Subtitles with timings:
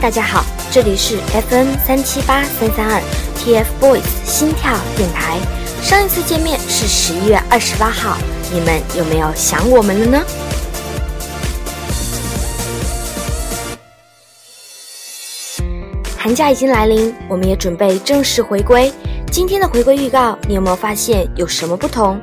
[0.00, 1.18] 大家好，这里是
[1.48, 3.00] FM 三七八三三二
[3.36, 5.38] TFBOYS 心跳电台。
[5.82, 8.16] 上一次见面是十一月二十八号，
[8.50, 10.24] 你们有没有想我们了呢？
[16.16, 18.90] 寒假已经来临，我们也准备正式回归。
[19.30, 22.18] 今天的回归预告，你有没有发现有什么不同？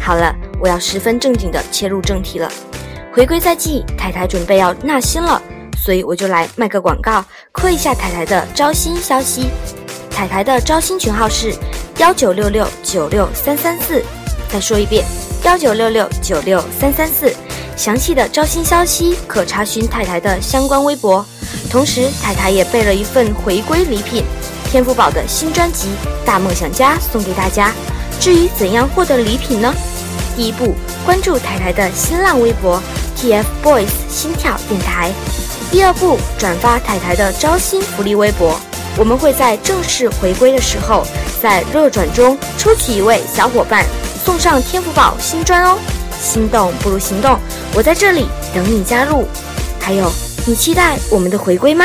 [0.00, 2.50] 好了，我要十分正经的切入正题了。
[3.12, 5.40] 回归在即，台台准备要纳新了。
[5.84, 9.50] 所以我就来卖个广告，扩一下台台的招新消息。
[10.10, 11.54] 台台的招新群号是
[11.98, 14.02] 幺九六六九六三三四，
[14.48, 15.04] 再说一遍
[15.42, 17.30] 幺九六六九六三三四。
[17.76, 21.22] 详细的招新消息可查询台台的相关微博。
[21.70, 24.24] 同时，台台也备了一份回归礼品——
[24.70, 25.88] 天赋宝的新专辑
[26.24, 27.70] 《大梦想家》送给大家。
[28.18, 29.74] 至于怎样获得礼品呢？
[30.34, 32.80] 第一步，关注台台的新浪微博
[33.18, 35.12] TFBOYS 心跳电台。
[35.74, 38.56] 第二步，转发台台的招新福利微博，
[38.96, 41.04] 我们会在正式回归的时候，
[41.42, 43.84] 在热转中抽取一位小伙伴，
[44.24, 45.76] 送上天福宝新砖哦！
[46.20, 47.36] 心动不如行动，
[47.74, 49.26] 我在这里等你加入。
[49.80, 50.08] 还有，
[50.46, 51.84] 你期待我们的回归吗？